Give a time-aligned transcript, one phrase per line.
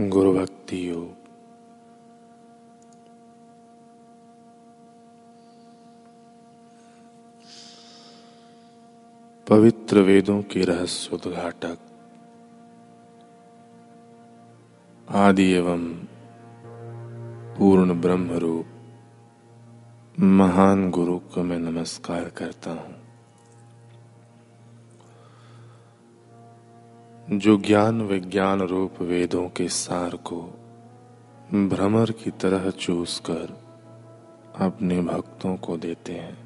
[0.00, 1.26] गुरु भक्ति योग
[9.46, 11.78] पवित्र वेदों के रहस्य उद्घाटक,
[15.08, 15.84] आदि एवं
[17.58, 18.66] पूर्ण ब्रह्म रूप
[20.18, 23.03] महान गुरु को मैं नमस्कार करता हूँ।
[27.30, 30.42] जो ज्ञान विज्ञान रूप वेदों के सार को
[31.54, 33.64] भ्रमर की तरह चूस कर
[34.56, 36.38] अपने भक्तों को देते हैं।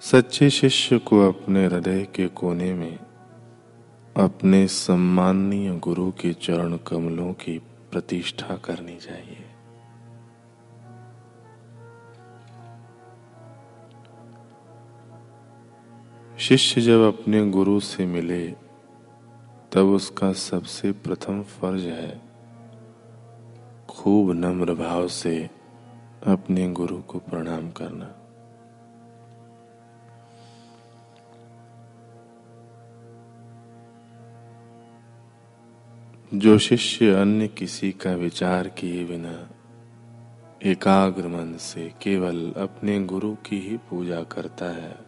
[0.00, 2.98] सच्चे शिष्य को अपने हृदय के कोने में,
[4.16, 7.58] अपने सम्माननीय गुरु के चरण कमलों की
[7.92, 9.43] प्रतिष्ठा करनी चाहिए।
[16.44, 18.48] शिष्य जब अपने गुरु से मिले,
[19.72, 22.22] तब उसका सबसे प्रथम फ़र्ज़ है
[23.88, 25.50] खूब नम्र भाव से
[26.26, 28.14] अपने गुरु को प्रणाम करना।
[36.34, 39.48] जो शिष्य अन्य किसी का विचार किए बिना
[40.62, 45.03] एकाग्र मन से केवल अपने गुरु की ही पूजा करता है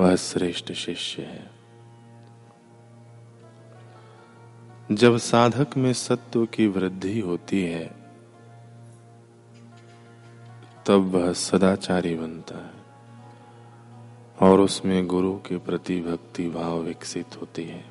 [0.00, 1.50] वह श्रेष्ठ शिष्य है।
[4.92, 7.86] जब साधक में सत्व की वृद्धि होती है,
[10.86, 12.72] तब वह सदाचारी बनता है
[14.40, 17.84] और उसमें गुरु के प्रति भक्ति भाव विकसित होती है।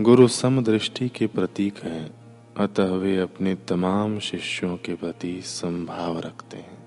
[0.00, 2.14] गुरु समदृष्टि के प्रतीक हैं,
[2.56, 6.77] अतः वे अपने तमाम शिष्यों के प्रति संभाव रखते हैं।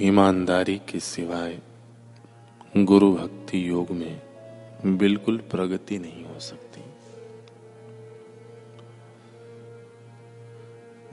[0.00, 1.58] ईमानदारी के सिवाय
[2.76, 4.22] गुरु भक्ति योग में
[4.86, 6.82] बिल्कुल प्रगति नहीं हो सकती।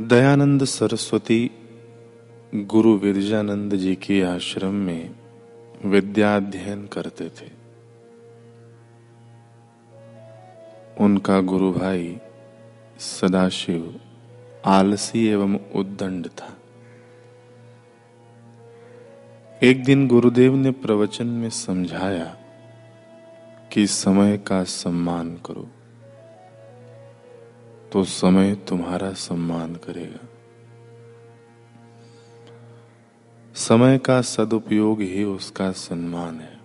[0.01, 1.51] दयानंद सरस्वती
[2.55, 5.15] गुरु विरजानंद जी के आश्रम में
[5.85, 7.63] विद्याध्ययन करते थे।
[10.99, 12.17] उनका गुरु भाई
[12.99, 13.99] सदाशिव
[14.65, 16.57] आलसी एवं उद्दंड था।
[19.61, 22.37] एक दिन गुरुदेव ने प्रवचन में समझाया
[23.71, 25.69] कि समय का सम्मान करो
[27.91, 30.27] तो समय तुम्हारा सम्मान करेगा।
[33.55, 36.59] समय का सदुपयोग ही उसका सम्मान है।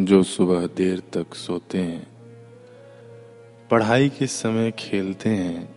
[0.00, 2.06] जो सुबह देर तक सोते हैं,
[3.70, 5.76] पढ़ाई के समय खेलते हैं,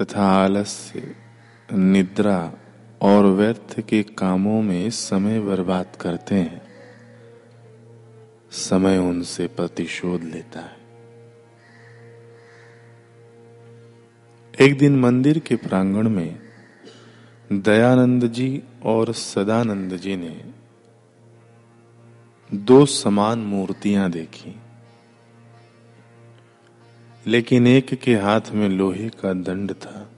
[0.00, 1.16] तथा आलस्य,
[1.72, 2.52] निद्रा
[3.00, 6.62] और व्यर्थ के कामों में समय बर्बाद करते हैं।
[8.50, 10.76] समय उनसे प्रतिशोध लेता है।
[14.54, 16.38] एक दिन मंदिर के प्रांगण में
[17.52, 20.44] दयानंद जी और सदानंद जी ने
[22.54, 24.54] दो समान मूर्तियाँ देखी,
[27.26, 30.10] लेकिन एक के हाथ में लोहे का दंड था।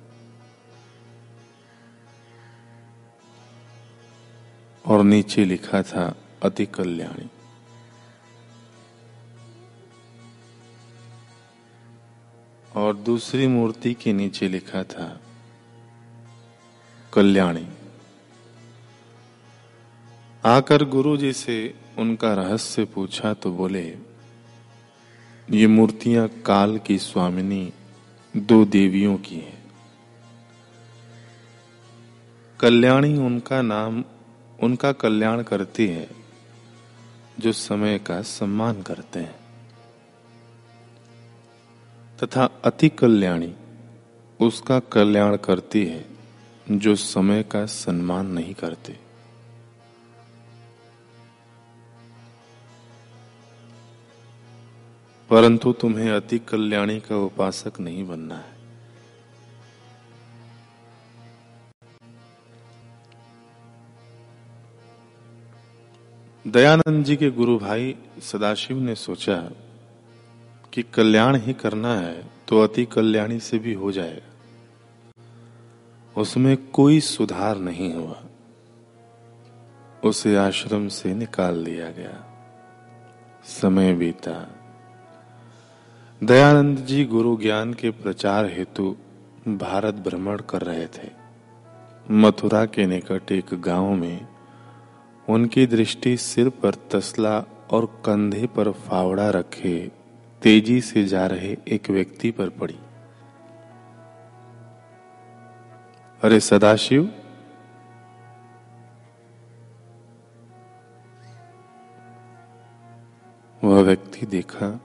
[4.89, 7.29] और नीचे लिखा था, अति कल्याणी।
[12.77, 15.21] और दूसरी मूर्ति के नीचे लिखा था,
[17.13, 17.67] कल्याणी।
[20.45, 23.99] आकर गुरु जी से उनका रहस्य पूछा तो बोले,
[25.51, 27.73] ये मूर्तियाँ काल की स्वामिनी,
[28.37, 29.63] दो देवियों की हैं।
[32.61, 34.05] कल्याणी उनका नाम
[34.63, 36.11] उनका कल्याण करती है,
[37.41, 39.39] जो समय का सम्मान करते हैं।
[42.23, 43.55] तथा अति कल्याणी
[44.41, 46.09] उसका कल्याण करती है,
[46.71, 48.99] जो समय का सम्मान नहीं करते।
[55.31, 58.58] परंतु तुम्हें अति कल्याणी का उपासक नहीं बनना है।
[66.49, 69.51] दयानंद जी के गुरु भाई सदाशिव ने सोचा
[70.73, 74.29] कि कल्याण ही करना है तो अति कल्याणी से भी हो जाएगा
[76.21, 78.23] उसमें कोई सुधार नहीं हुआ।
[80.05, 82.25] उसे आश्रम से निकाल दिया गया।
[83.45, 84.55] समय बीता।
[86.25, 88.97] दयानंद जी गुरु ज्ञान के प्रचार हेतु
[89.49, 91.11] भारत भ्रमण कर रहे थे।
[92.11, 94.38] मथुरा के निकट एक गाँव में
[95.29, 97.39] उनकी दृष्टि सिर पर तसला
[97.71, 99.93] और कंधे पर फावड़ा रखे,
[100.43, 102.79] तेज़ी से जा रहे एक व्यक्ति पर पड़ी।
[106.23, 107.15] अरे सदाशिव।
[113.65, 114.81] वह व्यक्ति देखा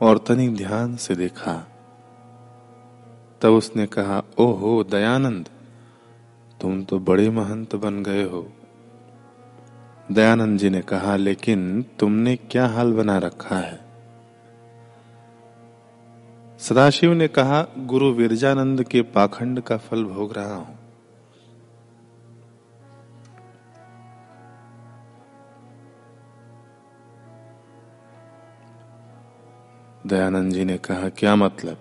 [0.00, 1.54] और तनिक ध्यान से देखा।
[3.40, 5.48] तब उसने कहा, ओहो, दयानंद
[6.62, 8.52] तुम तो बड़े महंत बन गए हो।
[10.12, 13.80] दयानंद जी ने कहा, लेकिन तुमने क्या हाल बना रखा है?
[16.58, 20.78] सदाशिव ने कहा, गुरु विरजानंद के पाखंड का फल भोग रहा हूँ।
[30.06, 31.76] दयानंद जी ने कहा, क्या मतलब?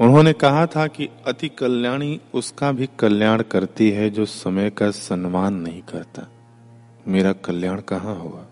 [0.00, 5.54] उन्होंने कहा था कि अति कल्याणी उसका भी कल्याण करती है जो समय का सम्मान
[5.54, 6.28] नहीं करता।
[7.08, 8.46] मेरा कल्याण कहाँ हुआ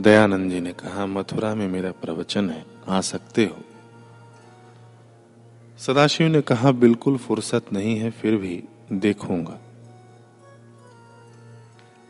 [0.00, 3.56] दयानंद जी ने कहा, मथुरा में मेरा प्रवचन है, आ सकते हो।
[5.78, 9.58] सदाशिव ने कहा, बिल्कुल फुर्सत नहीं है, फिर भी देखूँगा।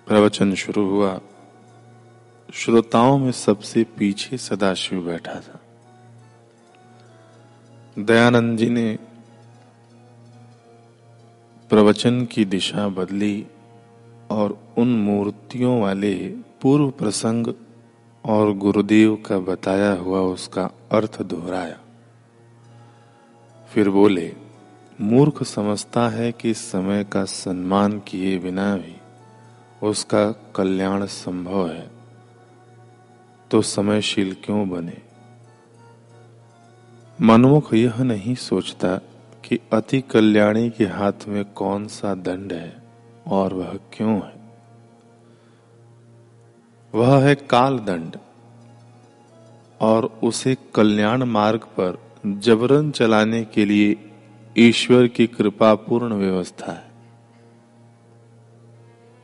[0.07, 1.21] प्रवचन शुरू हुआ।
[2.55, 5.66] श्रोताओं में सबसे पीछे सदाशिव बैठा था।
[7.99, 8.99] दयानंद जी ने
[11.71, 13.47] प्रवचन की दिशा बदली
[14.31, 16.15] और उन मूर्तियों वाले
[16.63, 17.55] पूर्व प्रसंग
[18.25, 21.79] और गुरुदेव का बताया हुआ उसका अर्थ दोहराया।
[23.69, 24.35] फिर बोले,
[25.01, 28.97] मूर्ख समझता है कि समय का सम्मान किए बिना भी
[29.83, 31.91] उसका कल्याण संभव है।
[33.51, 35.06] तो समयशील क्यों बने?
[37.21, 38.97] मनमुख यह नहीं सोचता
[39.45, 42.83] कि अति कल्याणी के हाथ में कौन सा दंड है
[43.27, 44.35] और वह क्यों है।
[46.95, 48.17] वह है काल दंड,
[49.81, 53.97] और उसे कल्याण मार्ग पर जबरन चलाने के लिए
[54.59, 56.91] ईश्वर की कृपा पूर्ण व्यवस्था है।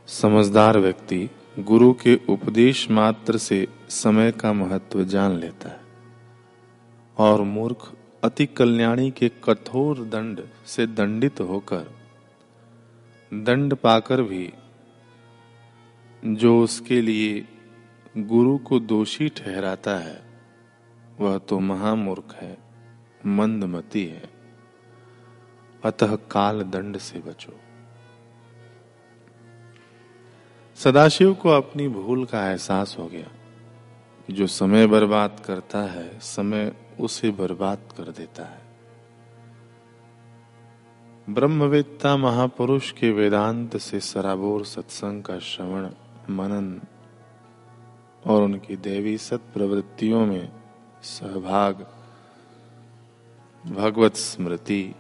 [0.07, 5.82] समझदार व्यक्ति गुरु के उपदेश मात्र से समय का महत्व जान लेता है।
[7.19, 7.93] और मूर्ख
[8.25, 11.93] अति कल्याणी के कठोर दंड से दंडित होकर,
[13.35, 14.53] दंड पाकर भी,
[16.25, 17.49] जो उसके लिए
[18.19, 20.23] गुरु को दोषी ठहराता है,
[21.21, 22.59] वह तो महामूर्ख है,
[23.27, 24.31] मंदमती है।
[25.85, 27.61] अतः काल दंड से बचो।
[30.77, 33.29] सदाशिव को अपनी भूल का एहसास हो गया।
[34.31, 38.63] जो समय बर्बाद करता है, समय उसे बर्बाद कर देता है।
[41.31, 45.91] ब्रह्मवेत्ता महापुरुष के वेदांत से सराबोर सत्संग का श्रवण,
[46.31, 46.81] मनन
[48.27, 50.53] और उनकी देवी सत प्रवृत्तियों में
[51.03, 51.87] सहभाग,
[53.67, 54.95] भगवत स्मृति,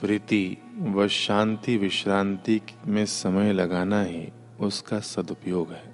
[0.00, 4.28] प्रीति व शांति विश्रांति में समय लगाना ही
[4.60, 5.91] उसका सदुपयोग है।